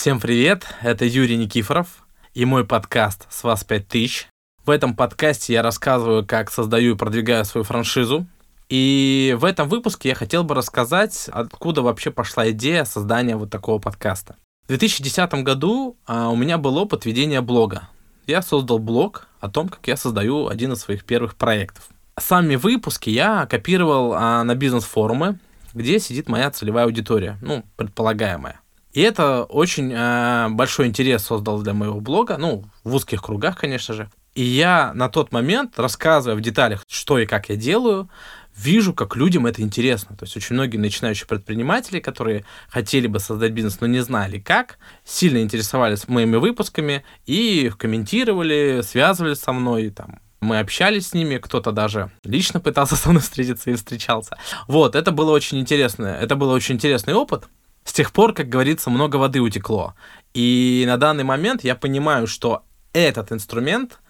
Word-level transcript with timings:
Всем 0.00 0.20
привет, 0.20 0.64
это 0.80 1.04
Юрий 1.04 1.36
Никифоров 1.36 2.06
и 2.32 2.44
мой 2.44 2.64
подкаст 2.64 3.26
«С 3.30 3.42
вас 3.42 3.64
5000». 3.64 4.28
В 4.64 4.70
этом 4.70 4.94
подкасте 4.94 5.54
я 5.54 5.60
рассказываю, 5.60 6.24
как 6.24 6.52
создаю 6.52 6.94
и 6.94 6.96
продвигаю 6.96 7.44
свою 7.44 7.64
франшизу. 7.64 8.24
И 8.68 9.36
в 9.40 9.44
этом 9.44 9.68
выпуске 9.68 10.10
я 10.10 10.14
хотел 10.14 10.44
бы 10.44 10.54
рассказать, 10.54 11.28
откуда 11.32 11.82
вообще 11.82 12.12
пошла 12.12 12.48
идея 12.50 12.84
создания 12.84 13.34
вот 13.34 13.50
такого 13.50 13.80
подкаста. 13.80 14.36
В 14.66 14.68
2010 14.68 15.42
году 15.42 15.96
а, 16.06 16.28
у 16.28 16.36
меня 16.36 16.58
был 16.58 16.76
опыт 16.76 17.04
ведения 17.04 17.40
блога. 17.40 17.88
Я 18.28 18.40
создал 18.40 18.78
блог 18.78 19.26
о 19.40 19.50
том, 19.50 19.68
как 19.68 19.84
я 19.88 19.96
создаю 19.96 20.46
один 20.46 20.74
из 20.74 20.78
своих 20.78 21.04
первых 21.04 21.34
проектов. 21.34 21.88
Сами 22.16 22.54
выпуски 22.54 23.10
я 23.10 23.46
копировал 23.46 24.14
а, 24.14 24.44
на 24.44 24.54
бизнес-форумы, 24.54 25.40
где 25.74 25.98
сидит 25.98 26.28
моя 26.28 26.52
целевая 26.52 26.84
аудитория, 26.84 27.36
ну, 27.42 27.64
предполагаемая. 27.74 28.60
И 28.98 29.00
это 29.00 29.44
очень 29.44 29.92
э, 29.94 30.48
большой 30.48 30.88
интерес 30.88 31.22
создал 31.22 31.62
для 31.62 31.72
моего 31.72 32.00
блога, 32.00 32.36
ну, 32.36 32.64
в 32.82 32.96
узких 32.96 33.22
кругах, 33.22 33.56
конечно 33.56 33.94
же. 33.94 34.10
И 34.34 34.42
я 34.42 34.92
на 34.92 35.08
тот 35.08 35.30
момент, 35.30 35.78
рассказывая 35.78 36.36
в 36.36 36.40
деталях, 36.40 36.82
что 36.88 37.16
и 37.20 37.24
как 37.24 37.48
я 37.48 37.54
делаю, 37.54 38.10
вижу, 38.56 38.92
как 38.92 39.14
людям 39.14 39.46
это 39.46 39.62
интересно. 39.62 40.16
То 40.16 40.24
есть 40.24 40.36
очень 40.36 40.56
многие 40.56 40.78
начинающие 40.78 41.28
предприниматели, 41.28 42.00
которые 42.00 42.44
хотели 42.68 43.06
бы 43.06 43.20
создать 43.20 43.52
бизнес, 43.52 43.80
но 43.80 43.86
не 43.86 44.00
знали 44.00 44.40
как, 44.40 44.78
сильно 45.04 45.42
интересовались 45.42 46.08
моими 46.08 46.34
выпусками 46.34 47.04
и 47.24 47.70
комментировали, 47.78 48.80
связывались 48.82 49.38
со 49.38 49.52
мной, 49.52 49.90
там, 49.90 50.18
мы 50.40 50.58
общались 50.58 51.10
с 51.10 51.14
ними, 51.14 51.38
кто-то 51.38 51.70
даже 51.70 52.10
лично 52.24 52.58
пытался 52.58 52.96
со 52.96 53.10
мной 53.10 53.22
встретиться 53.22 53.70
и 53.70 53.74
встречался. 53.74 54.38
Вот, 54.66 54.96
это 54.96 55.12
было 55.12 55.30
очень 55.30 55.60
интересно. 55.60 56.06
Это 56.06 56.34
был 56.34 56.50
очень 56.50 56.74
интересный 56.74 57.14
опыт. 57.14 57.44
С 57.88 57.92
тех 57.94 58.12
пор, 58.12 58.34
как 58.34 58.50
говорится, 58.50 58.90
много 58.90 59.16
воды 59.16 59.40
утекло. 59.40 59.94
И 60.34 60.84
на 60.86 60.98
данный 60.98 61.24
момент 61.24 61.64
я 61.64 61.74
понимаю, 61.74 62.26
что 62.26 62.62
этот 62.92 63.32
инструмент 63.32 64.00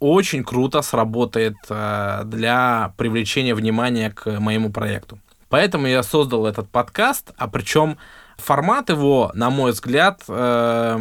очень 0.00 0.42
круто 0.42 0.82
сработает 0.82 1.54
э, 1.68 2.22
для 2.24 2.92
привлечения 2.96 3.54
внимания 3.54 4.10
к 4.10 4.40
моему 4.40 4.72
проекту. 4.72 5.20
Поэтому 5.48 5.86
я 5.86 6.02
создал 6.02 6.44
этот 6.44 6.68
подкаст, 6.70 7.30
а 7.36 7.46
причем 7.46 7.98
формат 8.36 8.90
его, 8.90 9.30
на 9.34 9.48
мой 9.48 9.70
взгляд, 9.70 10.22
э, 10.26 10.98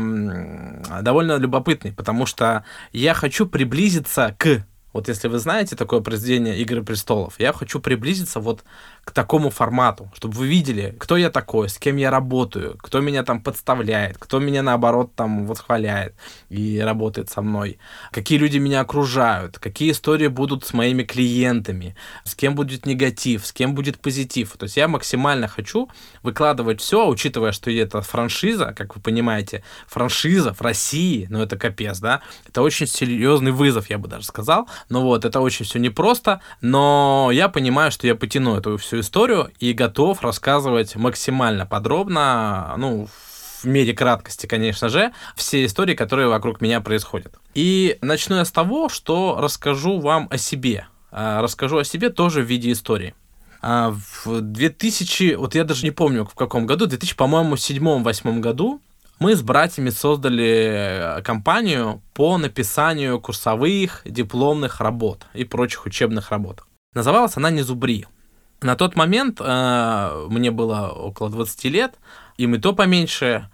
довольно 1.02 1.38
любопытный, 1.38 1.94
потому 1.94 2.27
что 2.27 2.63
я 2.94 3.16
хочу 3.16 3.47
приблизиться 3.47 4.35
к 4.38 4.63
вот 4.91 5.07
если 5.07 5.27
вы 5.27 5.38
знаете 5.38 5.75
такое 5.75 6.02
произведение 6.02 6.57
«Игры 6.57 6.83
престолов», 6.83 7.35
я 7.38 7.53
хочу 7.53 7.80
приблизиться 7.80 8.39
вот 8.39 8.63
к 9.09 9.11
такому 9.11 9.49
формату, 9.49 10.11
чтобы 10.13 10.35
вы 10.35 10.47
видели, 10.47 10.95
кто 10.99 11.17
я 11.17 11.31
такой, 11.31 11.67
с 11.67 11.79
кем 11.79 11.97
я 11.97 12.11
работаю, 12.11 12.77
кто 12.77 12.99
меня 12.99 13.23
там 13.23 13.41
подставляет, 13.41 14.19
кто 14.19 14.38
меня, 14.38 14.61
наоборот, 14.61 15.16
там 15.16 15.47
восхваляет 15.47 16.13
и 16.49 16.77
работает 16.77 17.27
со 17.31 17.41
мной, 17.41 17.79
какие 18.11 18.38
люди 18.38 18.59
меня 18.59 18.81
окружают, 18.81 19.57
какие 19.57 19.93
истории 19.93 20.27
будут 20.27 20.63
с 20.63 20.73
моими 20.73 21.01
клиентами, 21.01 21.95
с 22.23 22.35
кем 22.35 22.53
будет 22.53 22.85
негатив, 22.85 23.47
с 23.47 23.51
кем 23.51 23.73
будет 23.73 23.97
позитив. 23.97 24.55
То 24.59 24.66
есть 24.66 24.77
я 24.77 24.88
максимально 24.88 25.47
хочу 25.47 25.89
выкладывать 26.21 26.79
все, 26.79 27.07
учитывая, 27.07 27.51
что 27.51 27.71
это 27.71 28.01
франшиза, 28.01 28.75
как 28.77 28.95
вы 28.95 29.01
понимаете, 29.01 29.63
франшиза 29.88 30.53
в 30.53 30.61
России, 30.61 31.25
ну 31.31 31.41
это 31.41 31.57
капец, 31.57 31.97
да, 31.97 32.21
это 32.47 32.61
очень 32.61 32.85
серьезный 32.85 33.51
вызов, 33.51 33.89
я 33.89 33.97
бы 33.97 34.07
даже 34.07 34.25
сказал, 34.25 34.69
ну 34.88 35.01
вот, 35.01 35.25
это 35.25 35.39
очень 35.39 35.66
все 35.66 35.79
непросто, 35.79 36.41
но 36.61 37.31
я 37.33 37.49
понимаю, 37.49 37.91
что 37.91 38.05
я 38.05 38.13
потяну 38.13 38.55
эту 38.55 38.77
всю 38.77 38.98
историю 39.00 39.52
и 39.59 39.73
готов 39.73 40.22
рассказывать 40.22 40.95
максимально 40.95 41.66
подробно, 41.66 42.73
ну, 42.78 43.08
в 43.61 43.66
мере 43.66 43.94
краткости, 43.94 44.45
конечно 44.45 44.89
же, 44.89 45.11
все 45.36 45.66
истории, 45.66 45.95
которые 45.95 46.28
вокруг 46.28 46.61
меня 46.61 46.81
происходят. 46.81 47.38
И 47.53 47.97
начну 48.02 48.38
я 48.38 48.45
с 48.45 48.52
того, 48.52 48.89
что 48.89 49.38
расскажу 49.39 50.00
вам 50.00 50.28
о 50.31 50.38
себе. 50.38 50.88
А, 51.11 51.41
расскажу 51.41 51.78
о 51.78 51.83
себе 51.83 52.09
тоже 52.09 52.41
в 52.41 52.46
виде 52.46 52.72
истории. 52.72 53.16
А, 53.62 53.94
в 54.23 54.41
2000, 54.41 55.35
вот 55.35 55.56
я 55.56 55.63
даже 55.63 55.84
не 55.84 55.91
помню 55.91 56.25
в 56.25 56.35
каком 56.35 56.66
году, 56.66 56.85
2000, 56.85 57.16
по-моему, 57.16 57.57
седьмом-восьмом 57.57 58.41
году 58.41 58.81
мы 59.19 59.35
с 59.35 59.41
братьями 59.41 59.90
создали 59.90 61.18
э, 61.18 61.22
компанию 61.23 62.02
по 62.13 62.38
написанию 62.38 63.19
курсовых, 63.19 64.02
дипломных 64.06 64.79
работ 64.79 65.25
и 65.34 65.44
прочих 65.44 65.85
учебных 65.85 66.31
работ. 66.31 66.63
Называлась 66.94 67.35
она 67.35 67.50
«Не 67.50 67.62
зубри». 67.62 68.07
На 68.62 68.75
тот 68.75 68.96
момент 68.96 69.40
э, 69.42 70.28
мне 70.30 70.52
было 70.52 70.90
около 70.90 71.30
20 71.30 71.64
лет, 71.66 71.96
им 72.38 72.56
и 72.56 72.59
то 72.59 72.74
поменьше, 72.74 73.50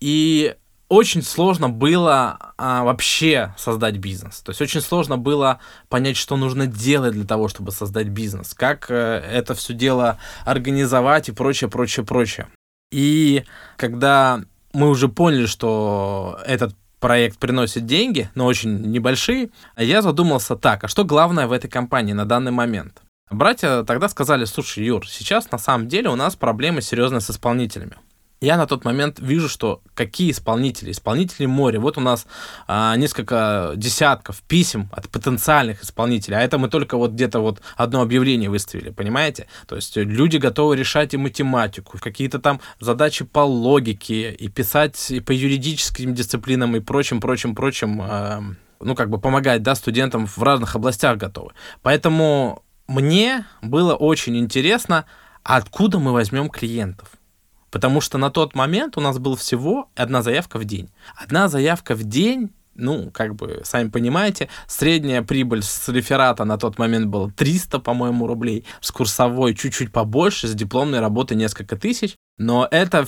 и 0.00 0.54
очень 0.92 1.22
сложно 1.22 1.70
было 1.70 2.52
а, 2.58 2.84
вообще 2.84 3.54
создать 3.56 3.96
бизнес. 3.96 4.42
То 4.42 4.50
есть 4.50 4.60
очень 4.60 4.82
сложно 4.82 5.16
было 5.16 5.58
понять, 5.88 6.18
что 6.18 6.36
нужно 6.36 6.66
делать 6.66 7.14
для 7.14 7.24
того, 7.24 7.48
чтобы 7.48 7.72
создать 7.72 8.08
бизнес, 8.08 8.52
как 8.52 8.90
э, 8.90 8.94
это 8.94 9.54
все 9.54 9.72
дело 9.72 10.18
организовать 10.44 11.30
и 11.30 11.32
прочее, 11.32 11.70
прочее, 11.70 12.04
прочее. 12.04 12.48
И 12.90 13.44
когда 13.78 14.42
мы 14.74 14.90
уже 14.90 15.08
поняли, 15.08 15.46
что 15.46 16.38
этот 16.46 16.74
проект 17.00 17.38
приносит 17.38 17.86
деньги, 17.86 18.30
но 18.34 18.44
очень 18.44 18.82
небольшие, 18.82 19.48
я 19.78 20.02
задумался 20.02 20.56
так, 20.56 20.84
а 20.84 20.88
что 20.88 21.04
главное 21.04 21.46
в 21.46 21.52
этой 21.52 21.70
компании 21.70 22.12
на 22.12 22.26
данный 22.26 22.52
момент? 22.52 23.00
Братья 23.32 23.82
тогда 23.84 24.08
сказали, 24.08 24.44
слушай, 24.44 24.84
Юр, 24.84 25.08
сейчас 25.08 25.50
на 25.50 25.58
самом 25.58 25.88
деле 25.88 26.10
у 26.10 26.16
нас 26.16 26.36
проблемы 26.36 26.82
серьезные 26.82 27.20
с 27.20 27.30
исполнителями 27.30 27.96
я 28.42 28.56
на 28.56 28.66
тот 28.66 28.84
момент 28.84 29.18
вижу, 29.20 29.48
что 29.48 29.82
какие 29.94 30.32
исполнители, 30.32 30.90
исполнители 30.90 31.46
море. 31.46 31.78
Вот 31.78 31.96
у 31.96 32.00
нас 32.00 32.26
а, 32.66 32.96
несколько 32.96 33.72
десятков 33.76 34.42
писем 34.42 34.90
от 34.92 35.08
потенциальных 35.08 35.84
исполнителей, 35.84 36.38
а 36.38 36.40
это 36.40 36.58
мы 36.58 36.68
только 36.68 36.96
вот 36.96 37.12
где-то 37.12 37.38
вот 37.38 37.62
одно 37.76 38.02
объявление 38.02 38.50
выставили, 38.50 38.90
понимаете? 38.90 39.46
То 39.68 39.76
есть 39.76 39.96
люди 39.96 40.38
готовы 40.38 40.76
решать 40.76 41.14
и 41.14 41.16
математику, 41.16 41.98
какие-то 42.00 42.40
там 42.40 42.60
задачи 42.80 43.24
по 43.24 43.40
логике, 43.40 44.32
и 44.32 44.48
писать 44.48 45.12
и 45.12 45.20
по 45.20 45.30
юридическим 45.30 46.12
дисциплинам 46.12 46.74
и 46.74 46.80
прочим, 46.80 47.20
прочим, 47.20 47.54
прочим, 47.54 48.02
а, 48.02 48.42
ну, 48.80 48.96
как 48.96 49.08
бы 49.08 49.20
помогать, 49.20 49.62
да, 49.62 49.76
студентам 49.76 50.26
в 50.26 50.42
разных 50.42 50.74
областях 50.74 51.16
готовы. 51.16 51.52
Поэтому 51.82 52.64
мне 52.92 53.46
было 53.62 53.94
очень 53.94 54.36
интересно, 54.36 55.06
откуда 55.42 55.98
мы 55.98 56.12
возьмем 56.12 56.48
клиентов. 56.50 57.08
Потому 57.70 58.02
что 58.02 58.18
на 58.18 58.30
тот 58.30 58.54
момент 58.54 58.98
у 58.98 59.00
нас 59.00 59.18
был 59.18 59.34
всего 59.34 59.88
одна 59.96 60.22
заявка 60.22 60.58
в 60.58 60.64
день. 60.64 60.90
Одна 61.16 61.48
заявка 61.48 61.94
в 61.94 62.04
день 62.04 62.50
ну, 62.74 63.10
как 63.10 63.34
бы, 63.34 63.60
сами 63.64 63.90
понимаете, 63.90 64.48
средняя 64.66 65.22
прибыль 65.22 65.62
с 65.62 65.88
реферата 65.90 66.44
на 66.44 66.56
тот 66.56 66.78
момент 66.78 67.06
была 67.06 67.30
300, 67.30 67.80
по-моему, 67.80 68.26
рублей, 68.26 68.64
с 68.80 68.90
курсовой 68.90 69.54
чуть-чуть 69.54 69.92
побольше, 69.92 70.48
с 70.48 70.54
дипломной 70.54 71.00
работы 71.00 71.34
несколько 71.34 71.76
тысяч, 71.76 72.14
но 72.38 72.66
это 72.70 73.06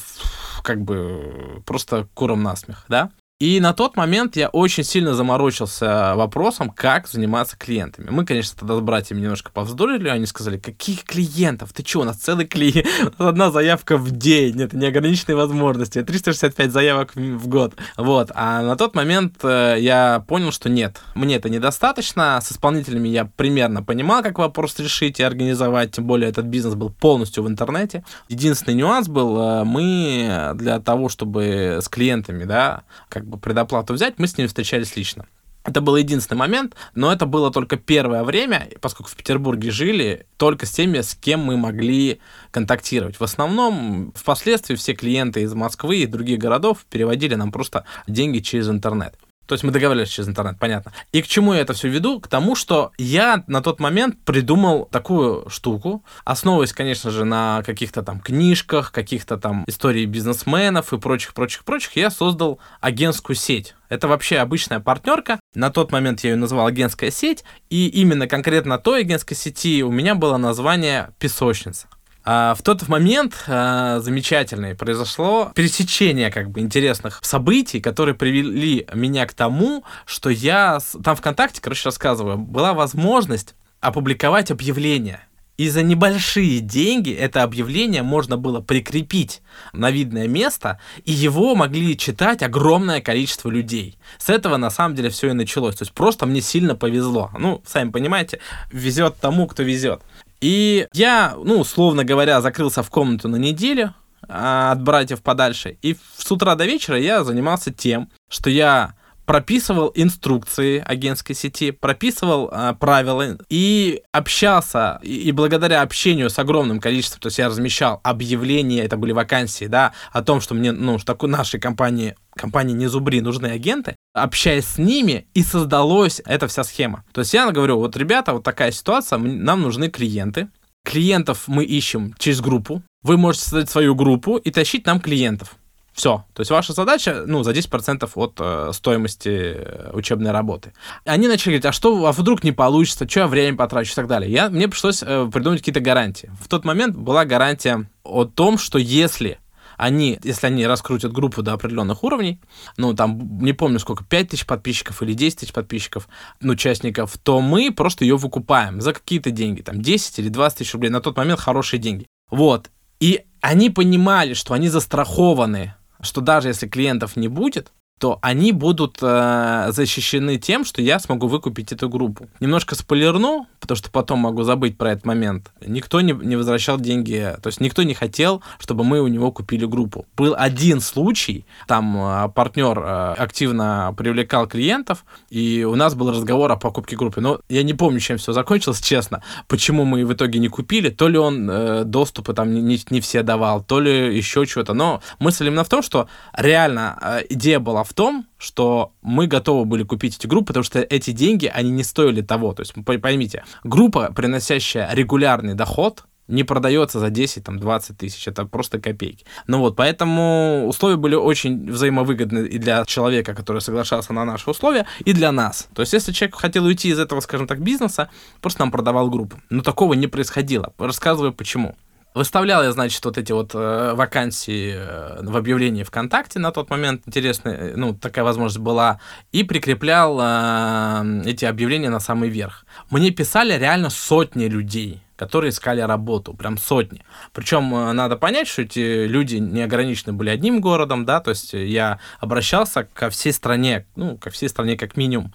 как 0.63 0.83
бы 0.83 1.63
просто 1.65 2.07
куром 2.13 2.43
насмех, 2.43 2.85
да? 2.89 3.11
И 3.41 3.59
на 3.59 3.73
тот 3.73 3.97
момент 3.97 4.37
я 4.37 4.49
очень 4.49 4.85
сильно 4.85 5.13
заморочился 5.13 6.15
вопросом, 6.15 6.71
как 6.71 7.09
заниматься 7.09 7.57
клиентами. 7.59 8.09
Мы, 8.11 8.25
конечно, 8.25 8.57
тогда 8.57 8.77
с 8.77 8.81
братьями 8.81 9.23
немножко 9.23 9.51
повздорили, 9.51 10.09
они 10.09 10.27
сказали, 10.27 10.57
каких 10.57 11.03
клиентов? 11.03 11.73
Ты 11.73 11.85
что, 11.85 12.03
у 12.03 12.05
нас 12.05 12.17
целый 12.19 12.47
клиент, 12.47 12.87
одна 13.19 13.51
заявка 13.51 13.97
в 13.97 14.13
день, 14.13 14.63
это 14.63 14.77
неограниченные 14.77 15.35
возможности, 15.35 16.01
365 16.05 16.71
заявок 16.71 17.17
в 17.17 17.49
год. 17.49 17.75
Вот, 17.97 18.31
а 18.37 18.63
на 18.63 18.77
тот 18.77 18.95
момент 18.95 19.35
э, 19.43 19.79
я 19.81 20.25
понял, 20.29 20.53
что 20.53 20.69
нет, 20.69 21.01
мне 21.17 21.35
это 21.35 21.51
недостаточно, 21.51 22.39
с 22.41 22.53
исполнителями 22.53 23.09
я 23.09 23.25
примерно 23.25 23.83
понимал, 23.83 24.23
как 24.23 24.39
вопрос 24.39 24.79
решить 24.79 25.19
и 25.19 25.25
организовать, 25.25 25.91
тем 25.91 26.07
более 26.07 26.31
этот 26.31 26.47
бизнес 26.47 26.77
был 26.77 26.91
полностью 26.91 27.43
в 27.43 27.49
интернете. 27.49 28.05
Единственный 28.29 28.75
нюанс 28.75 29.09
был, 29.09 29.37
э, 29.41 29.65
мы 29.65 30.53
для 30.55 30.79
того, 30.79 31.09
чтобы 31.09 31.81
с 31.83 31.89
клиентами, 31.89 32.45
да, 32.45 32.85
как 33.09 33.24
как 33.25 33.31
бы 33.31 33.39
предоплату 33.39 33.95
взять, 33.95 34.19
мы 34.19 34.27
с 34.27 34.37
ними 34.37 34.49
встречались 34.49 34.97
лично. 34.97 35.27
Это 35.65 35.81
был 35.81 35.97
единственный 35.97 36.37
момент, 36.37 36.77
но 36.95 37.11
это 37.11 37.25
было 37.25 37.51
только 37.51 37.79
первое 37.79 38.23
время, 38.23 38.69
поскольку 38.83 39.11
в 39.11 39.17
Петербурге 39.17 39.71
жили, 39.71 40.27
только 40.37 40.67
с 40.67 40.71
теми, 40.71 41.01
с 41.01 41.15
кем 41.15 41.41
мы 41.41 41.57
могли 41.57 42.21
контактировать. 42.51 43.19
В 43.19 43.25
основном, 43.25 44.13
впоследствии 44.15 44.75
все 44.75 44.93
клиенты 44.93 45.41
из 45.41 45.55
Москвы 45.55 46.01
и 46.01 46.07
других 46.07 46.39
городов 46.39 46.85
переводили 46.91 47.35
нам 47.35 47.51
просто 47.51 47.87
деньги 48.07 48.41
через 48.41 48.69
интернет. 48.69 49.15
То 49.47 49.55
есть 49.55 49.65
мы 49.65 49.73
договаривались 49.73 50.11
через 50.11 50.29
интернет, 50.29 50.59
понятно. 50.59 50.93
И 51.13 51.23
к 51.23 51.27
чему 51.27 51.55
я 51.55 51.61
это 51.61 51.73
все 51.75 51.89
веду? 51.89 52.21
К 52.21 52.29
тому, 52.29 52.55
что 52.55 52.93
я 52.99 53.45
на 53.47 53.63
тот 53.63 53.81
момент 53.81 54.17
придумал 54.25 54.87
такую 54.87 55.49
штуку, 55.51 56.05
основываясь, 56.25 56.73
конечно 56.73 57.11
же, 57.11 57.25
на 57.25 57.63
каких-то 57.65 58.03
там 58.03 58.21
книжках, 58.21 58.93
каких-то 58.93 59.37
там 59.37 59.65
истории 59.67 60.07
бизнесменов 60.07 60.93
и 60.93 60.99
прочих-прочих-прочих, 60.99 61.97
я 61.97 62.11
создал 62.11 62.59
агентскую 62.81 63.37
сеть. 63.37 63.75
Это 63.89 64.09
вообще 64.09 64.39
обычная 64.39 64.81
партнерка. 64.81 65.39
На 65.55 65.71
тот 65.71 65.93
момент 65.93 66.21
я 66.25 66.31
ее 66.31 66.37
назвал 66.37 66.67
агентская 66.67 67.11
сеть, 67.11 67.45
и 67.71 67.87
именно 67.89 68.27
конкретно 68.27 68.79
той 68.79 69.01
агентской 69.01 69.37
сети 69.37 69.83
у 69.85 69.91
меня 69.91 70.15
было 70.15 70.37
название 70.37 71.11
«Песочница». 71.19 71.87
А, 72.25 72.55
в 72.55 72.63
тот 72.63 72.89
момент 72.89 73.45
а, 73.47 74.01
замечательный 74.01 74.75
произошло 74.75 75.53
пересечение 75.55 76.31
как 76.31 76.51
бы 76.51 76.61
интересных 76.61 77.21
событий, 77.23 77.81
которые 77.81 78.15
привели 78.15 78.87
меня 78.95 79.27
к 79.27 79.35
тому, 79.35 79.85
что 80.07 80.31
я 80.31 80.79
там 81.03 81.17
ВКонтакте, 81.17 81.61
короче, 81.61 81.83
рассказываю, 81.87 82.39
была 82.39 82.73
возможность 82.73 83.55
опубликовать 83.81 84.51
объявление. 84.51 85.21
И 85.57 85.69
за 85.69 85.85
небольшие 85.85 86.59
деньги 86.59 87.13
это 87.13 87.45
объявление 87.45 88.03
можно 88.03 88.37
было 88.37 88.61
прикрепить 88.61 89.41
на 89.73 89.93
видное 89.93 90.27
место, 90.27 90.81
и 91.05 91.13
его 91.13 91.55
могли 91.55 91.97
читать 91.97 92.43
огромное 92.43 93.01
количество 93.01 93.51
людей. 93.51 93.97
С 94.19 94.31
этого 94.31 94.57
на 94.57 94.71
самом 94.71 94.97
деле 94.97 95.11
все 95.11 95.31
и 95.31 95.33
началось. 95.33 95.77
То 95.77 95.83
есть 95.83 95.93
просто 95.93 96.27
мне 96.27 96.41
сильно 96.41 96.75
повезло. 96.75 97.31
Ну, 97.39 97.63
сами 97.65 97.91
понимаете, 97.91 98.41
везет 98.73 99.17
тому, 99.21 99.47
кто 99.47 99.63
везет. 99.63 100.03
И 100.45 100.87
я, 100.93 101.37
ну, 101.43 101.61
условно 101.61 102.05
говоря, 102.05 102.43
закрылся 102.43 102.83
в 102.83 102.91
комнату 102.91 103.29
на 103.29 103.37
неделю 103.37 103.95
а, 104.29 104.73
от 104.73 104.83
братьев 104.83 105.23
подальше. 105.23 105.79
И 105.81 105.97
с 106.19 106.31
утра 106.31 106.55
до 106.55 106.67
вечера 106.67 106.99
я 106.99 107.25
занимался 107.25 107.73
тем, 107.73 108.11
что 108.29 108.51
я 108.51 108.93
прописывал 109.25 109.91
инструкции 109.95 110.85
агентской 110.87 111.35
сети, 111.35 111.71
прописывал 111.71 112.51
а, 112.53 112.75
правила 112.75 113.39
и 113.49 114.03
общался. 114.13 115.01
И, 115.03 115.15
и 115.15 115.33
благодаря 115.33 115.81
общению 115.81 116.29
с 116.29 116.39
огромным 116.39 116.79
количеством, 116.79 117.21
то 117.21 117.29
есть 117.29 117.39
я 117.39 117.49
размещал 117.49 118.01
объявления, 118.03 118.83
это 118.83 118.99
были 118.99 119.13
вакансии, 119.13 119.65
да, 119.65 119.93
о 120.13 120.23
том, 120.23 120.43
что 120.43 120.55
мне, 120.55 120.73
ну, 120.73 120.99
что 120.99 121.07
такой 121.07 121.31
нашей 121.31 121.59
компании 121.59 122.17
компании 122.37 122.75
не 122.75 122.87
зубри, 122.87 123.21
нужны 123.21 123.47
агенты, 123.47 123.97
общаясь 124.13 124.67
с 124.67 124.79
ними, 124.79 125.27
и 125.35 125.43
создалась 125.43 126.21
эта 126.25 126.47
вся 126.49 126.65
схема. 126.65 127.05
То 127.13 127.21
есть 127.21 127.35
я 127.35 127.51
говорю, 127.51 127.79
вот, 127.79 127.97
ребята, 127.97 128.33
вот 128.33 128.43
такая 128.43 128.73
ситуация, 128.73 129.19
нам 129.19 129.63
нужны 129.63 129.89
клиенты, 129.89 130.49
клиентов 130.85 131.45
мы 131.47 131.65
ищем 131.65 132.15
через 132.19 132.41
группу, 132.41 132.83
вы 133.03 133.17
можете 133.17 133.45
создать 133.45 133.71
свою 133.71 133.95
группу 133.95 134.37
и 134.37 134.51
тащить 134.51 134.87
нам 134.87 135.01
клиентов. 135.01 135.57
Все. 135.95 136.25
То 136.35 136.41
есть 136.41 136.51
ваша 136.51 136.73
задача, 136.73 137.23
ну, 137.25 137.45
за 137.45 137.53
10% 137.53 138.11
от 138.17 138.37
э, 138.41 138.71
стоимости 138.73 139.29
э, 139.29 139.91
учебной 139.93 140.33
работы. 140.33 140.73
Они 141.05 141.29
начали 141.29 141.53
говорить, 141.53 141.67
а 141.67 141.73
что, 141.73 142.07
а 142.07 142.13
вдруг 142.13 142.43
не 142.43 142.51
получится, 142.51 143.09
что 143.09 143.21
я 143.21 143.27
время 143.29 143.57
потрачу 143.57 143.93
и 143.93 143.95
так 143.95 144.09
далее. 144.09 144.31
Я, 144.31 144.51
мне 144.51 144.67
пришлось 144.67 145.05
э, 145.05 145.31
придумать 145.33 145.61
какие-то 145.61 145.81
гарантии. 145.81 146.33
В 146.41 146.49
тот 146.49 146.65
момент 146.65 146.97
была 146.97 147.25
гарантия 147.25 147.89
о 148.03 148.25
том, 148.25 148.59
что 148.59 148.79
если 148.79 149.39
они, 149.77 150.19
если 150.23 150.47
они 150.47 150.67
раскрутят 150.67 151.13
группу 151.13 151.43
до 151.43 151.53
определенных 151.53 152.05
уровней, 152.05 152.41
ну, 152.77 152.95
там, 152.95 153.39
не 153.39 153.53
помню 153.53 153.79
сколько, 153.79 154.05
5 154.05 154.29
тысяч 154.29 154.47
подписчиков 154.47 155.03
или 155.03 155.13
10 155.13 155.41
тысяч 155.41 155.53
подписчиков, 155.53 156.09
ну, 156.41 156.53
участников, 156.53 157.17
то 157.23 157.41
мы 157.41 157.71
просто 157.71 158.05
ее 158.05 158.17
выкупаем 158.17 158.81
за 158.81 158.93
какие-то 158.93 159.31
деньги, 159.31 159.63
там, 159.63 159.81
10 159.81 160.19
или 160.19 160.29
20 160.29 160.59
тысяч 160.59 160.73
рублей, 160.75 160.91
на 160.91 161.01
тот 161.01 161.17
момент 161.17 161.41
хорошие 161.41 161.81
деньги. 161.81 162.07
Вот. 162.31 162.71
И 163.01 163.23
они 163.41 163.71
понимали, 163.71 164.35
что 164.35 164.55
они 164.55 164.69
застрахованы, 164.69 165.75
что 166.01 166.21
даже 166.21 166.49
если 166.49 166.69
клиентов 166.69 167.17
не 167.17 167.29
будет, 167.29 167.73
то 168.05 168.19
они 168.21 168.53
будут 168.53 168.99
э, 169.01 169.69
защищены 169.71 170.37
тем, 170.37 170.67
что 170.67 170.83
я 170.83 170.99
смогу 170.99 171.27
выкупить 171.27 171.73
эту 171.73 171.89
группу. 171.89 172.29
Немножко 172.39 172.75
спойлерну, 172.75 173.47
потому 173.61 173.77
что 173.77 173.91
потом 173.91 174.19
могу 174.19 174.43
забыть 174.43 174.77
про 174.77 174.93
этот 174.93 175.07
момент. 175.07 175.51
Никто 175.67 176.03
не, 176.03 176.13
не 176.13 176.37
возвращал 176.37 176.79
деньги, 176.79 177.35
то 177.43 177.47
есть 177.47 177.63
никто 177.63 177.83
не 177.83 177.95
хотел, 177.95 178.43
чтобы 178.59 178.85
мы 178.85 179.01
у 179.01 179.07
него 179.07 179.33
купили 179.33 179.65
группу. 179.65 180.05
Был 180.19 180.35
один 180.37 180.83
случай, 180.83 181.47
там 181.67 181.97
э, 181.97 182.29
партнер 182.29 182.79
э, 182.79 183.15
активно 183.17 183.95
привлекал 183.97 184.47
клиентов, 184.49 185.07
и 185.31 185.65
у 185.65 185.75
нас 185.75 185.95
был 185.95 186.11
разговор 186.11 186.53
о 186.53 186.57
покупке 186.57 186.97
группы. 186.97 187.23
Но 187.23 187.41
я 187.49 187.63
не 187.63 187.73
помню, 187.73 188.01
чем 188.01 188.19
все 188.19 188.35
закончилось, 188.35 188.83
честно. 188.83 189.23
Почему 189.49 189.87
мы 189.87 190.05
в 190.05 190.13
итоге 190.13 190.41
не 190.41 190.49
купили, 190.49 190.91
то 190.91 191.09
ли 191.09 191.17
он 191.17 191.49
э, 191.49 191.85
доступы 191.85 192.35
там 192.35 192.53
не, 192.53 192.79
не 192.91 193.01
все 193.01 193.23
давал, 193.23 193.63
то 193.63 193.81
ли 193.81 194.15
еще 194.15 194.45
чего-то. 194.45 194.75
Но 194.75 195.01
мысль 195.19 195.47
именно 195.47 195.65
в 195.65 195.71
том, 195.71 195.83
что 195.83 196.07
реально 196.37 196.99
э, 197.01 197.23
идея 197.31 197.61
была 197.61 197.83
в 197.83 197.94
том, 197.95 198.27
что 198.39 198.93
мы 199.03 199.27
готовы 199.27 199.65
были 199.65 199.85
купить 199.85 200.17
эти 200.17 200.27
группы, 200.27 200.49
потому 200.49 200.65
что 200.65 200.81
эти 200.81 201.13
деньги, 201.13 201.47
они 201.47 201.71
не 201.71 201.85
стоили 201.85 202.21
того. 202.21 202.53
То 202.53 202.63
есть, 202.63 202.75
поймите, 203.01 203.45
группа, 203.63 204.13
приносящая 204.13 204.93
регулярный 204.93 205.55
доход, 205.55 206.05
не 206.29 206.45
продается 206.45 207.01
за 207.01 207.11
10, 207.11 207.45
там, 207.45 207.59
20 207.59 207.99
тысяч, 207.99 208.27
это 208.27 208.47
просто 208.47 208.81
копейки. 208.81 209.27
Ну 209.47 209.59
вот, 209.59 209.77
поэтому 209.77 210.67
условия 210.67 210.97
были 210.97 211.15
очень 211.15 211.71
взаимовыгодны 211.71 212.47
и 212.47 212.59
для 212.59 212.85
человека, 212.85 213.35
который 213.35 213.61
соглашался 213.61 214.13
на 214.13 214.25
наши 214.25 214.49
условия, 214.49 214.87
и 215.05 215.13
для 215.13 215.33
нас. 215.33 215.69
То 215.75 215.83
есть, 215.83 215.93
если 215.93 216.13
человек 216.13 216.37
хотел 216.37 216.65
уйти 216.65 216.89
из 216.89 216.99
этого, 216.99 217.21
скажем 217.21 217.47
так, 217.47 217.61
бизнеса, 217.61 218.09
просто 218.41 218.61
нам 218.61 218.71
продавал 218.71 219.11
группу. 219.11 219.39
Но 219.51 219.63
такого 219.63 219.95
не 219.95 220.07
происходило. 220.07 220.73
Рассказываю 220.79 221.33
почему. 221.33 221.77
Выставлял 222.15 222.63
я, 222.63 222.71
значит, 222.71 223.05
вот 223.05 223.19
эти 223.19 223.33
вот 223.33 223.57
э, 223.57 223.93
вакансии 223.95 224.73
э, 224.77 225.19
в 225.21 225.37
объявлении 225.37 225.83
ВКонтакте 225.83 226.39
на 226.39 226.53
тот 226.53 226.71
момент, 226.71 227.03
интересно, 227.07 227.49
э, 227.49 227.73
ну, 227.75 227.93
такая 227.93 228.25
возможность 228.25 228.59
была, 228.59 229.01
и 229.33 229.43
прикреплял 229.43 230.21
э, 230.23 231.23
эти 231.27 231.45
объявления 231.45 231.91
на 231.91 231.99
самый 231.99 232.29
верх. 232.29 232.67
Мне 232.89 233.11
писали 233.11 233.59
реально 233.59 233.91
сотни 233.91 234.45
людей, 234.45 235.03
которые 235.17 235.51
искали 235.51 235.81
работу, 235.81 236.35
прям 236.35 236.57
сотни. 236.57 237.03
Причем 237.33 237.75
э, 237.75 237.93
надо 237.93 238.17
понять, 238.17 238.47
что 238.47 238.63
эти 238.63 239.07
люди 239.07 239.37
не 239.37 239.63
ограничены 239.63 240.13
были 240.13 240.31
одним 240.31 240.61
городом, 240.61 241.05
да, 241.05 241.19
то 241.19 241.31
есть 241.31 241.53
я 241.53 241.99
обращался 242.21 242.85
ко 242.95 243.11
всей 243.11 243.33
стране, 243.33 243.87
ну, 243.97 244.19
ко 244.19 244.31
всей 244.31 244.49
стране 244.49 244.77
как 244.77 244.97
минимум. 244.97 245.33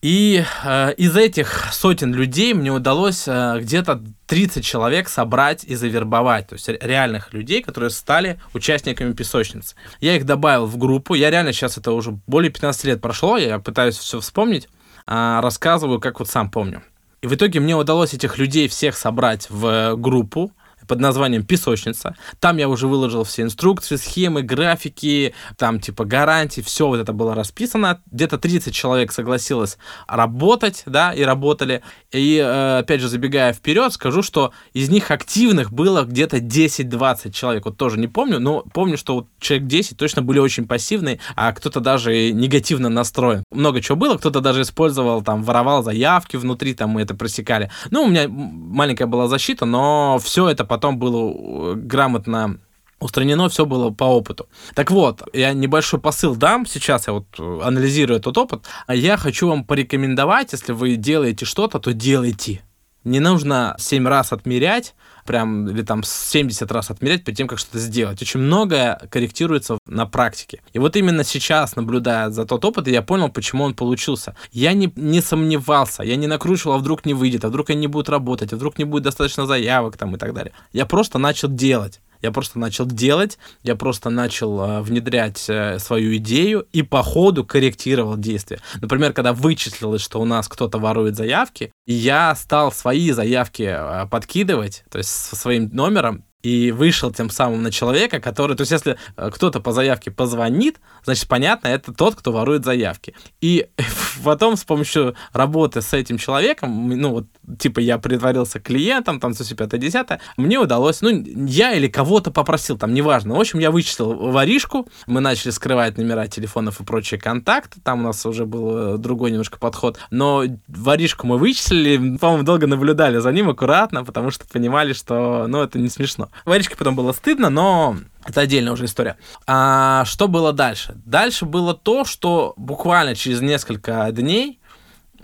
И 0.00 0.44
э, 0.64 0.94
из 0.94 1.16
этих 1.16 1.72
сотен 1.72 2.14
людей 2.14 2.54
мне 2.54 2.70
удалось 2.70 3.26
э, 3.26 3.58
где-то 3.60 4.00
30 4.26 4.64
человек 4.64 5.08
собрать 5.08 5.64
и 5.64 5.74
завербовать, 5.74 6.46
то 6.46 6.54
есть 6.54 6.68
реальных 6.68 7.32
людей, 7.32 7.62
которые 7.62 7.90
стали 7.90 8.40
участниками 8.54 9.12
песочницы. 9.12 9.74
Я 10.00 10.14
их 10.14 10.24
добавил 10.24 10.66
в 10.66 10.76
группу, 10.76 11.14
я 11.14 11.30
реально 11.30 11.52
сейчас 11.52 11.78
это 11.78 11.90
уже 11.90 12.12
более 12.28 12.52
15 12.52 12.84
лет 12.84 13.00
прошло, 13.00 13.38
я 13.38 13.58
пытаюсь 13.58 13.98
все 13.98 14.20
вспомнить, 14.20 14.68
э, 15.08 15.40
рассказываю, 15.42 16.00
как 16.00 16.20
вот 16.20 16.28
сам 16.28 16.48
помню. 16.48 16.82
И 17.20 17.26
в 17.26 17.34
итоге 17.34 17.58
мне 17.58 17.74
удалось 17.74 18.14
этих 18.14 18.38
людей 18.38 18.68
всех 18.68 18.96
собрать 18.96 19.50
в 19.50 19.96
группу, 19.96 20.52
под 20.88 21.00
названием 21.00 21.44
«Песочница». 21.44 22.16
Там 22.40 22.56
я 22.56 22.68
уже 22.68 22.88
выложил 22.88 23.22
все 23.22 23.42
инструкции, 23.42 23.96
схемы, 23.96 24.42
графики, 24.42 25.34
там 25.56 25.78
типа 25.78 26.04
гарантии, 26.04 26.60
все 26.60 26.88
вот 26.88 26.98
это 26.98 27.12
было 27.12 27.34
расписано. 27.34 28.00
Где-то 28.10 28.38
30 28.38 28.74
человек 28.74 29.12
согласилось 29.12 29.78
работать, 30.08 30.82
да, 30.86 31.12
и 31.12 31.22
работали. 31.22 31.82
И, 32.10 32.36
э, 32.36 32.78
опять 32.78 33.00
же, 33.00 33.08
забегая 33.08 33.52
вперед, 33.52 33.92
скажу, 33.92 34.22
что 34.22 34.52
из 34.72 34.88
них 34.88 35.10
активных 35.10 35.72
было 35.72 36.02
где-то 36.02 36.38
10-20 36.38 37.32
человек. 37.32 37.66
Вот 37.66 37.76
тоже 37.76 37.98
не 37.98 38.08
помню, 38.08 38.40
но 38.40 38.62
помню, 38.72 38.96
что 38.96 39.14
вот 39.14 39.26
человек 39.38 39.68
10 39.68 39.96
точно 39.96 40.22
были 40.22 40.38
очень 40.38 40.66
пассивные, 40.66 41.20
а 41.36 41.52
кто-то 41.52 41.80
даже 41.80 42.32
негативно 42.32 42.88
настроен. 42.88 43.44
Много 43.50 43.80
чего 43.80 43.96
было, 43.96 44.16
кто-то 44.16 44.40
даже 44.40 44.62
использовал, 44.62 45.22
там, 45.22 45.42
воровал 45.42 45.82
заявки 45.82 46.36
внутри, 46.36 46.74
там 46.74 46.90
мы 46.90 47.02
это 47.02 47.14
просекали. 47.14 47.70
Ну, 47.90 48.04
у 48.04 48.08
меня 48.08 48.26
маленькая 48.28 49.06
была 49.06 49.28
защита, 49.28 49.66
но 49.66 50.18
все 50.22 50.48
это 50.48 50.64
потом 50.64 50.77
потом 50.78 50.96
было 50.96 51.32
э, 51.32 51.74
грамотно 51.74 52.60
устранено, 53.00 53.48
все 53.48 53.66
было 53.66 53.90
по 53.90 54.04
опыту. 54.04 54.46
Так 54.76 54.92
вот, 54.92 55.22
я 55.32 55.52
небольшой 55.52 55.98
посыл 55.98 56.36
дам, 56.36 56.66
сейчас 56.66 57.08
я 57.08 57.14
вот 57.14 57.26
э, 57.36 57.60
анализирую 57.64 58.20
этот 58.20 58.38
опыт, 58.38 58.64
а 58.86 58.94
я 58.94 59.16
хочу 59.16 59.48
вам 59.48 59.64
порекомендовать, 59.64 60.52
если 60.52 60.72
вы 60.72 60.94
делаете 60.94 61.46
что-то, 61.46 61.80
то 61.80 61.92
делайте. 61.92 62.62
Не 63.04 63.20
нужно 63.20 63.74
7 63.78 64.06
раз 64.06 64.32
отмерять, 64.32 64.94
прям, 65.24 65.68
или 65.68 65.82
там 65.82 66.02
70 66.02 66.72
раз 66.72 66.90
отмерять 66.90 67.22
перед 67.24 67.36
тем, 67.36 67.48
как 67.48 67.58
что-то 67.58 67.78
сделать. 67.78 68.20
Очень 68.22 68.40
многое 68.40 69.00
корректируется 69.10 69.78
на 69.86 70.06
практике. 70.06 70.62
И 70.72 70.78
вот 70.78 70.96
именно 70.96 71.22
сейчас, 71.22 71.76
наблюдая 71.76 72.30
за 72.30 72.44
тот 72.44 72.64
опыт, 72.64 72.88
я 72.88 73.02
понял, 73.02 73.28
почему 73.28 73.64
он 73.64 73.74
получился. 73.74 74.34
Я 74.52 74.72
не, 74.72 74.92
не 74.96 75.20
сомневался, 75.20 76.02
я 76.02 76.16
не 76.16 76.26
накручивал, 76.26 76.74
а 76.74 76.78
вдруг 76.78 77.04
не 77.04 77.14
выйдет, 77.14 77.44
а 77.44 77.48
вдруг 77.48 77.70
они 77.70 77.80
не 77.80 77.86
будут 77.86 78.08
работать, 78.08 78.52
а 78.52 78.56
вдруг 78.56 78.78
не 78.78 78.84
будет 78.84 79.04
достаточно 79.04 79.46
заявок 79.46 79.96
там 79.96 80.16
и 80.16 80.18
так 80.18 80.32
далее. 80.32 80.52
Я 80.72 80.86
просто 80.86 81.18
начал 81.18 81.48
делать. 81.48 82.00
Я 82.22 82.32
просто 82.32 82.58
начал 82.58 82.86
делать, 82.86 83.38
я 83.62 83.76
просто 83.76 84.10
начал 84.10 84.60
э, 84.60 84.80
внедрять 84.82 85.44
э, 85.48 85.78
свою 85.78 86.16
идею 86.16 86.66
и 86.72 86.82
по 86.82 87.02
ходу 87.02 87.44
корректировал 87.44 88.16
действия. 88.16 88.60
Например, 88.80 89.12
когда 89.12 89.32
вычислилось, 89.32 90.02
что 90.02 90.20
у 90.20 90.24
нас 90.24 90.48
кто-то 90.48 90.78
ворует 90.78 91.16
заявки, 91.16 91.72
я 91.86 92.34
стал 92.34 92.72
свои 92.72 93.10
заявки 93.12 93.62
э, 93.62 94.06
подкидывать, 94.10 94.84
то 94.90 94.98
есть 94.98 95.10
со 95.10 95.36
своим 95.36 95.68
номером, 95.72 96.24
и 96.42 96.70
вышел 96.70 97.12
тем 97.12 97.30
самым 97.30 97.62
на 97.62 97.72
человека, 97.72 98.20
который, 98.20 98.56
то 98.56 98.62
есть 98.62 98.70
если 98.70 98.96
э, 99.16 99.30
кто-то 99.32 99.60
по 99.60 99.72
заявке 99.72 100.10
позвонит, 100.10 100.80
значит, 101.04 101.26
понятно, 101.26 101.68
это 101.68 101.92
тот, 101.92 102.14
кто 102.14 102.30
ворует 102.30 102.64
заявки. 102.64 103.14
И 103.40 103.66
потом 104.24 104.56
с 104.56 104.64
помощью 104.64 105.16
работы 105.32 105.82
с 105.82 105.92
этим 105.92 106.16
человеком, 106.16 106.88
ну 106.88 107.10
вот, 107.10 107.26
типа 107.58 107.80
я 107.80 107.98
притворился 107.98 108.60
клиентом, 108.60 109.18
там, 109.18 109.34
все 109.34 109.54
5 109.54 109.80
10 109.80 110.06
мне 110.36 110.58
удалось, 110.58 111.00
ну, 111.00 111.10
я 111.10 111.72
или 111.72 111.88
кого-то 111.88 112.30
попросил, 112.30 112.78
там, 112.78 112.94
неважно. 112.94 113.34
В 113.34 113.40
общем, 113.40 113.58
я 113.58 113.70
вычислил 113.72 114.14
воришку, 114.14 114.86
мы 115.06 115.20
начали 115.20 115.50
скрывать 115.50 115.98
номера 115.98 116.28
телефонов 116.28 116.80
и 116.80 116.84
прочие 116.84 117.18
контакты, 117.18 117.80
там 117.82 118.00
у 118.00 118.02
нас 118.04 118.24
уже 118.26 118.46
был 118.46 118.94
э, 118.94 118.98
другой 118.98 119.32
немножко 119.32 119.58
подход, 119.58 119.98
но 120.10 120.44
воришку 120.68 121.26
мы 121.26 121.36
вычислили, 121.36 122.16
по-моему, 122.18 122.44
долго 122.44 122.68
наблюдали 122.68 123.18
за 123.18 123.32
ним 123.32 123.48
аккуратно, 123.48 124.04
потому 124.04 124.30
что 124.30 124.46
понимали, 124.46 124.92
что, 124.92 125.46
ну, 125.48 125.62
это 125.62 125.80
не 125.80 125.88
смешно. 125.88 126.27
Смешно. 126.28 126.42
Варечке 126.44 126.76
потом 126.76 126.94
было 126.94 127.12
стыдно, 127.12 127.50
но 127.50 127.96
это 128.24 128.40
отдельная 128.40 128.72
уже 128.72 128.84
история. 128.84 129.16
А 129.46 130.04
что 130.04 130.28
было 130.28 130.52
дальше? 130.52 130.94
Дальше 131.04 131.44
было 131.44 131.74
то, 131.74 132.04
что 132.04 132.54
буквально 132.56 133.14
через 133.14 133.40
несколько 133.40 134.10
дней 134.12 134.60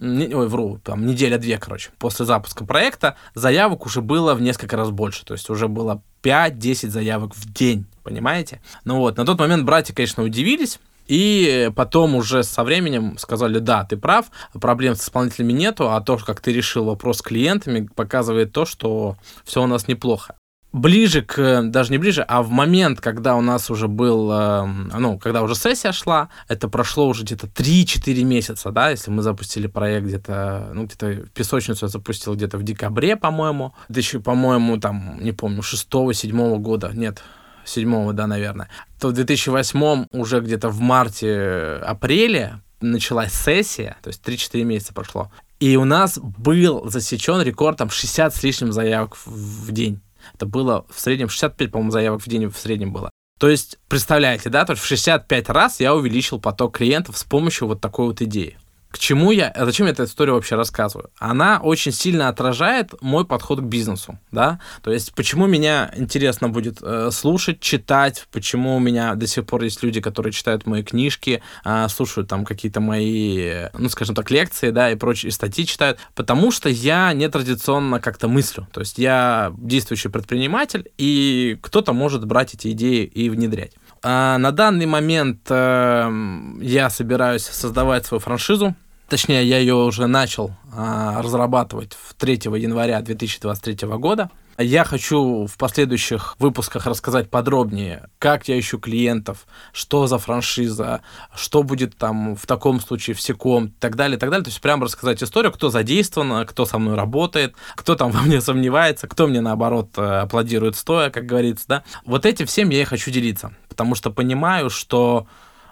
не, 0.01 0.35
ой, 0.35 0.49
вру, 0.49 0.81
там 0.83 1.07
неделя-две, 1.07 1.57
короче, 1.57 1.91
после 1.99 2.27
запуска 2.27 2.65
проекта, 2.65 3.17
заявок 3.35 3.87
уже 3.87 4.01
было 4.01 4.35
в 4.35 4.43
несколько 4.43 4.77
раз 4.77 4.91
больше. 4.91 5.25
То 5.25 5.35
есть 5.35 5.49
уже 5.51 5.69
было 5.69 6.03
5-10 6.23 6.89
заявок 6.89 7.35
в 7.35 7.53
день, 7.53 7.87
понимаете? 8.03 8.61
Ну 8.85 8.99
вот, 8.99 9.17
на 9.17 9.25
тот 9.25 9.39
момент 9.39 9.65
братья, 9.65 9.95
конечно, 9.95 10.25
удивились, 10.25 10.81
и 11.07 11.71
потом 11.77 12.17
уже 12.17 12.43
со 12.43 12.65
временем 12.65 13.19
сказали, 13.19 13.61
да, 13.61 13.85
ты 13.85 13.97
прав, 13.97 14.27
проблем 14.61 14.97
с 14.97 15.05
исполнителями 15.05 15.53
нету, 15.53 15.91
а 15.91 16.01
то, 16.01 16.17
как 16.17 16.41
ты 16.41 16.53
решил 16.53 16.87
вопрос 16.87 17.19
с 17.19 17.23
клиентами, 17.23 17.89
показывает 17.95 18.53
то, 18.53 18.65
что 18.65 19.17
все 19.45 19.63
у 19.63 19.67
нас 19.67 19.87
неплохо 19.87 20.35
ближе 20.75 21.23
к, 21.23 21.63
даже 21.63 21.93
не 21.93 21.99
ближе, 21.99 22.23
а 22.23 22.43
в 22.43 22.51
момент, 22.51 23.01
когда 23.01 23.37
у 23.37 23.41
нас 23.41 23.71
уже 23.71 23.87
был, 23.87 24.31
э, 24.33 24.67
ну, 24.99 25.19
когда 25.21 25.43
уже 25.43 25.55
сессия 25.55 25.93
шла, 25.93 26.31
это 26.49 26.69
прошло 26.69 27.07
уже 27.07 27.23
где-то 27.23 27.47
3-4 27.47 28.25
месяца, 28.25 28.73
да, 28.73 28.91
если 28.91 29.13
мы 29.13 29.23
запустили 29.23 29.69
проект 29.69 30.07
где-то, 30.07 30.73
ну, 30.75 30.87
где-то 30.87 31.29
песочницу 31.33 31.87
я 31.87 31.89
запустил 31.89 32.35
где-то 32.35 32.59
в 32.59 32.65
декабре, 32.65 33.15
по-моему, 33.17 33.73
это 33.89 34.01
еще, 34.01 34.19
по-моему, 34.19 34.79
там, 34.79 35.23
не 35.23 35.31
помню, 35.31 35.61
6-7 35.61 36.59
года, 36.59 36.91
нет, 36.93 37.23
седьмого, 37.65 38.13
да, 38.13 38.27
наверное, 38.27 38.69
то 39.01 39.09
в 39.09 39.13
2008 39.13 40.07
уже 40.11 40.41
где-то 40.41 40.71
в 40.71 40.81
марте-апреле 40.81 42.61
началась 42.81 43.33
сессия, 43.33 43.97
то 44.03 44.09
есть 44.09 44.27
3-4 44.27 44.65
месяца 44.65 44.93
прошло, 44.93 45.31
и 45.61 45.77
у 45.77 45.85
нас 45.85 46.19
был 46.19 46.91
засечен 46.91 47.43
рекорд 47.43 47.79
там 47.79 47.91
60 47.91 48.35
с 48.35 48.43
лишним 48.43 48.73
заявок 48.73 49.17
в 49.25 49.71
день. 49.71 50.01
Это 50.33 50.47
было 50.47 50.87
в 50.91 51.01
среднем 51.01 51.29
65, 51.29 51.71
по-моему, 51.71 51.91
заявок 51.91 52.23
в 52.23 52.29
день 52.29 52.47
в 52.49 52.57
среднем 52.57 52.93
было. 52.93 53.11
То 53.39 53.49
есть, 53.49 53.79
представляете, 53.89 54.49
да, 54.49 54.65
то 54.65 54.73
есть 54.73 54.83
в 54.83 54.87
65 54.87 55.49
раз 55.51 55.81
я 55.81 55.95
увеличил 55.95 56.41
поток 56.41 56.79
клиентов 56.79 57.19
с 57.19 57.25
помощью 57.25 57.69
вот 57.69 57.81
такой 57.81 58.07
вот 58.07 58.23
идеи. 58.23 58.59
К 58.95 58.99
чему 58.99 59.33
я, 59.33 59.53
зачем 59.57 59.87
я 59.87 59.93
эту 59.93 60.05
историю 60.05 60.37
вообще 60.37 60.55
рассказываю? 60.55 61.11
Она 61.19 61.59
очень 61.61 61.91
сильно 61.91 62.29
отражает 62.29 62.95
мой 63.03 63.25
подход 63.25 63.59
к 63.59 63.65
бизнесу, 63.65 64.21
да, 64.31 64.61
то 64.85 64.93
есть 64.93 65.13
почему 65.17 65.49
меня 65.49 65.93
интересно 65.97 66.49
будет 66.49 66.79
э, 66.81 67.11
слушать, 67.11 67.59
читать, 67.59 68.29
почему 68.31 68.77
у 68.77 68.79
меня 68.79 69.17
до 69.17 69.27
сих 69.27 69.47
пор 69.47 69.65
есть 69.65 69.83
люди, 69.83 70.01
которые 70.01 70.33
читают 70.33 70.65
мои 70.67 70.85
книжки, 70.85 71.43
э, 71.65 71.89
слушают 71.89 72.29
там 72.29 72.45
какие-то 72.45 72.81
мои, 72.81 73.65
ну, 73.77 73.89
скажем 73.89 74.15
так, 74.15 74.31
лекции, 74.31 74.71
да, 74.71 74.93
и 74.93 74.95
прочие 74.95 75.33
статьи 75.33 75.67
читают, 75.67 75.99
потому 76.15 76.53
что 76.53 76.69
я 76.69 77.13
нетрадиционно 77.15 77.99
как-то 77.99 78.29
мыслю, 78.29 78.69
то 78.73 78.79
есть 78.79 78.99
я 78.99 79.53
действующий 79.59 80.09
предприниматель, 80.09 80.89
и 80.99 81.59
кто-то 81.63 81.93
может 81.93 82.25
брать 82.27 82.55
эти 82.55 82.71
идеи 82.71 83.05
и 83.05 83.29
внедрять. 83.29 83.73
А 84.05 84.39
на 84.39 84.53
данный 84.53 84.87
момент 84.87 85.41
э, 85.49 86.57
я 86.61 86.91
собираюсь 86.91 87.43
создавать 87.43 88.07
свою 88.07 88.21
франшизу, 88.21 88.77
Точнее, 89.15 89.47
я 89.47 89.59
ее 89.59 89.77
уже 89.77 90.09
начал 90.09 90.57
а, 90.73 91.23
разрабатывать 91.23 91.97
3 92.19 92.33
января 92.57 93.01
2023 93.01 93.87
года. 93.91 94.29
Я 94.59 94.83
хочу 94.83 95.47
в 95.47 95.57
последующих 95.57 96.35
выпусках 96.41 96.87
рассказать 96.87 97.31
подробнее, 97.31 98.09
как 98.19 98.49
я 98.49 98.59
ищу 98.59 98.81
клиентов, 98.81 99.47
что 99.73 100.09
за 100.09 100.19
франшиза, 100.19 101.03
что 101.33 101.63
будет 101.63 101.97
там 101.97 102.35
в 102.35 102.45
таком 102.47 102.81
случае 102.81 103.15
в 103.15 103.21
секом, 103.21 103.67
и 103.67 103.71
так 103.79 103.95
далее, 103.95 104.17
и 104.17 104.19
так 104.19 104.31
далее. 104.31 104.43
То 104.43 104.51
есть 104.51 104.61
прямо 104.61 104.85
рассказать 104.87 105.23
историю, 105.23 105.53
кто 105.53 105.71
задействован, 105.71 106.45
кто 106.45 106.67
со 106.67 106.81
мной 106.81 106.97
работает, 106.97 107.55
кто 107.77 107.95
там 107.95 108.11
во 108.11 108.21
мне 108.23 108.41
сомневается, 108.41 109.07
кто 109.07 109.29
мне 109.29 109.41
наоборот 109.41 109.91
э, 109.97 110.03
аплодирует 110.03 110.75
стоя, 110.75 111.11
как 111.11 111.25
говорится, 111.25 111.67
да. 111.69 111.85
Вот 112.05 112.27
этим 112.27 112.47
всем 112.47 112.71
я 112.71 112.83
и 112.83 112.85
хочу 112.85 113.13
делиться, 113.13 113.53
потому 113.69 113.95
что 113.95 114.11
понимаю, 114.11 114.71
что 114.71 115.29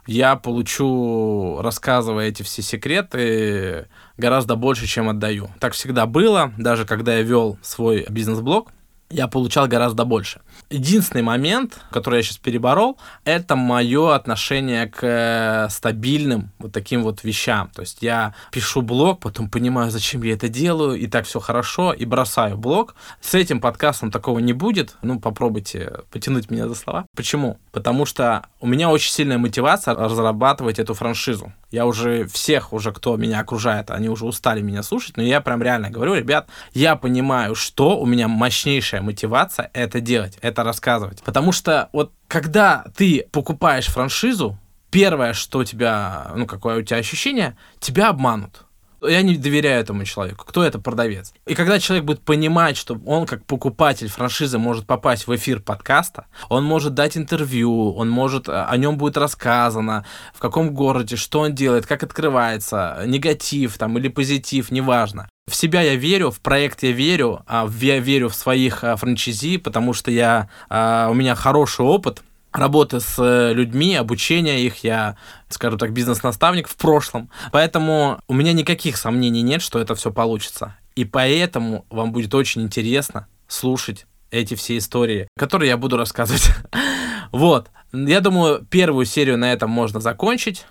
я 0.06 0.36
получу, 0.36 1.60
рассказывая 1.62 2.28
эти 2.28 2.42
все 2.42 2.62
секреты, 2.62 3.88
гораздо 4.16 4.56
больше, 4.56 4.86
чем 4.86 5.08
отдаю. 5.08 5.50
Так 5.60 5.74
всегда 5.74 6.06
было, 6.06 6.52
даже 6.58 6.84
когда 6.84 7.16
я 7.16 7.22
вел 7.22 7.58
свой 7.62 8.06
бизнес-блог, 8.08 8.72
я 9.10 9.28
получал 9.28 9.68
гораздо 9.68 10.04
больше. 10.04 10.40
Единственный 10.70 11.22
момент, 11.22 11.80
который 11.90 12.16
я 12.16 12.22
сейчас 12.22 12.38
переборол, 12.38 12.98
это 13.24 13.56
мое 13.56 14.14
отношение 14.14 14.86
к 14.86 14.98
э, 15.02 15.68
стабильным 15.70 16.50
вот 16.58 16.72
таким 16.72 17.02
вот 17.02 17.24
вещам. 17.24 17.70
То 17.74 17.82
есть 17.82 17.98
я 18.02 18.34
пишу 18.50 18.82
блог, 18.82 19.20
потом 19.20 19.48
понимаю, 19.50 19.90
зачем 19.90 20.22
я 20.22 20.34
это 20.34 20.48
делаю, 20.48 20.98
и 20.98 21.06
так 21.06 21.26
все 21.26 21.40
хорошо, 21.40 21.92
и 21.92 22.04
бросаю 22.04 22.56
блог. 22.56 22.94
С 23.20 23.34
этим 23.34 23.60
подкастом 23.60 24.10
такого 24.10 24.38
не 24.38 24.52
будет. 24.52 24.96
Ну, 25.02 25.20
попробуйте 25.20 26.00
потянуть 26.10 26.50
меня 26.50 26.68
за 26.68 26.74
слова. 26.74 27.06
Почему? 27.14 27.58
Потому 27.70 28.06
что 28.06 28.46
у 28.60 28.66
меня 28.66 28.90
очень 28.90 29.12
сильная 29.12 29.38
мотивация 29.38 29.94
разрабатывать 29.94 30.78
эту 30.78 30.94
франшизу. 30.94 31.52
Я 31.70 31.86
уже 31.86 32.26
всех, 32.26 32.72
уже 32.72 32.92
кто 32.92 33.16
меня 33.16 33.40
окружает, 33.40 33.90
они 33.90 34.10
уже 34.10 34.26
устали 34.26 34.60
меня 34.60 34.82
слушать, 34.82 35.16
но 35.16 35.22
я 35.22 35.40
прям 35.40 35.62
реально 35.62 35.88
говорю, 35.90 36.14
ребят, 36.14 36.48
я 36.74 36.96
понимаю, 36.96 37.54
что 37.54 37.98
у 37.98 38.04
меня 38.04 38.28
мощнейшая 38.28 39.00
мотивация 39.00 39.70
это 39.72 40.00
делать, 40.00 40.38
это 40.42 40.64
рассказывать. 40.64 41.22
Потому 41.22 41.52
что 41.52 41.88
вот 41.92 42.12
когда 42.28 42.84
ты 42.96 43.26
покупаешь 43.32 43.86
франшизу, 43.86 44.58
первое, 44.90 45.32
что 45.32 45.60
у 45.60 45.64
тебя, 45.64 46.32
ну, 46.36 46.46
какое 46.46 46.78
у 46.78 46.82
тебя 46.82 46.98
ощущение, 46.98 47.56
тебя 47.80 48.10
обманут 48.10 48.66
я 49.08 49.22
не 49.22 49.36
доверяю 49.36 49.80
этому 49.80 50.04
человеку. 50.04 50.44
Кто 50.46 50.64
это 50.64 50.78
продавец? 50.78 51.32
И 51.46 51.54
когда 51.54 51.78
человек 51.78 52.04
будет 52.04 52.20
понимать, 52.20 52.76
что 52.76 53.00
он 53.06 53.26
как 53.26 53.44
покупатель 53.44 54.08
франшизы 54.08 54.58
может 54.58 54.86
попасть 54.86 55.26
в 55.26 55.34
эфир 55.34 55.60
подкаста, 55.60 56.26
он 56.48 56.64
может 56.64 56.94
дать 56.94 57.16
интервью, 57.16 57.94
он 57.94 58.08
может, 58.10 58.48
э, 58.48 58.52
о 58.52 58.76
нем 58.76 58.98
будет 58.98 59.16
рассказано, 59.16 60.04
в 60.34 60.40
каком 60.40 60.74
городе, 60.74 61.16
что 61.16 61.40
он 61.40 61.54
делает, 61.54 61.86
как 61.86 62.02
открывается, 62.02 63.02
негатив 63.06 63.78
там 63.78 63.98
или 63.98 64.08
позитив, 64.08 64.70
неважно. 64.70 65.28
В 65.50 65.56
себя 65.56 65.82
я 65.82 65.96
верю, 65.96 66.30
в 66.30 66.40
проект 66.40 66.82
я 66.84 66.92
верю, 66.92 67.42
а 67.46 67.68
я 67.80 67.98
верю 67.98 68.28
в 68.28 68.34
своих 68.34 68.84
а, 68.84 68.94
франчайзи, 68.96 69.58
потому 69.58 69.92
что 69.92 70.10
я, 70.10 70.48
а, 70.68 71.08
у 71.10 71.14
меня 71.14 71.34
хороший 71.34 71.84
опыт, 71.84 72.22
работы 72.52 73.00
с 73.00 73.18
э, 73.18 73.52
людьми, 73.52 73.94
обучения 73.94 74.60
их, 74.60 74.84
я, 74.84 75.16
скажу 75.48 75.76
так, 75.76 75.92
бизнес-наставник 75.92 76.68
в 76.68 76.76
прошлом. 76.76 77.30
Поэтому 77.50 78.20
у 78.28 78.34
меня 78.34 78.52
никаких 78.52 78.96
сомнений 78.96 79.42
нет, 79.42 79.62
что 79.62 79.78
это 79.78 79.94
все 79.94 80.12
получится. 80.12 80.76
И 80.94 81.04
поэтому 81.04 81.86
вам 81.90 82.12
будет 82.12 82.34
очень 82.34 82.62
интересно 82.62 83.26
слушать 83.48 84.06
эти 84.30 84.54
все 84.54 84.78
истории, 84.78 85.28
которые 85.36 85.70
я 85.70 85.76
буду 85.76 85.96
рассказывать. 85.96 86.48
вот. 87.32 87.70
Я 87.92 88.20
думаю, 88.20 88.64
первую 88.70 89.04
серию 89.04 89.36
на 89.36 89.52
этом 89.52 89.70
можно 89.70 90.00
закончить. 90.00 90.66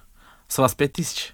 С 0.47 0.57
вас 0.57 0.73
5000. 0.73 1.33